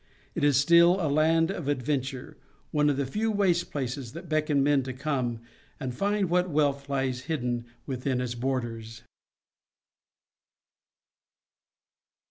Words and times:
It 0.33 0.43
is 0.43 0.57
still 0.57 0.97
a 0.99 1.05
land 1.07 1.51
of 1.51 1.67
adventure, 1.67 2.35
one 2.71 2.89
of 2.89 2.97
the 2.97 3.05
few 3.05 3.29
waste 3.29 3.69
places 3.71 4.13
that 4.13 4.27
beckon 4.27 4.63
men 4.63 4.81
to 4.81 4.93
come 4.93 5.41
and 5.79 5.93
find 5.93 6.27
what 6.27 6.49
wealth 6.49 6.89
lies 6.89 7.25
hidden 7.29 7.65
within 7.85 8.19
its 8.19 8.33
borders. 8.33 9.03